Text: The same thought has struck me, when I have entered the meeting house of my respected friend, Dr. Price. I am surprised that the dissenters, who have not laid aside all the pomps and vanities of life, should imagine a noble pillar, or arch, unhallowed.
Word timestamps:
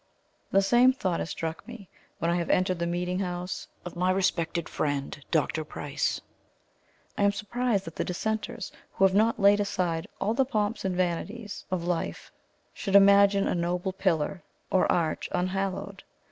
The 0.51 0.63
same 0.63 0.93
thought 0.93 1.19
has 1.19 1.29
struck 1.29 1.67
me, 1.67 1.87
when 2.17 2.31
I 2.31 2.35
have 2.37 2.49
entered 2.49 2.79
the 2.79 2.87
meeting 2.87 3.19
house 3.19 3.67
of 3.85 3.95
my 3.95 4.09
respected 4.09 4.67
friend, 4.67 5.23
Dr. 5.29 5.63
Price. 5.63 6.19
I 7.19 7.23
am 7.23 7.31
surprised 7.31 7.85
that 7.85 7.97
the 7.97 8.03
dissenters, 8.03 8.71
who 8.93 9.05
have 9.05 9.13
not 9.13 9.39
laid 9.39 9.59
aside 9.59 10.07
all 10.19 10.33
the 10.33 10.43
pomps 10.43 10.83
and 10.83 10.95
vanities 10.95 11.65
of 11.69 11.83
life, 11.83 12.31
should 12.73 12.95
imagine 12.95 13.47
a 13.47 13.53
noble 13.53 13.93
pillar, 13.93 14.41
or 14.71 14.91
arch, 14.91 15.29
unhallowed. 15.33 16.01